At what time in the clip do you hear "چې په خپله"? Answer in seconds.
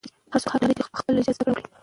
0.79-1.19